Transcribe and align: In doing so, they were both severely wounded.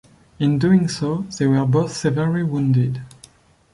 In 0.39 0.57
doing 0.57 0.87
so, 0.87 1.27
they 1.37 1.45
were 1.45 1.63
both 1.63 1.95
severely 1.95 2.41
wounded. 2.41 3.03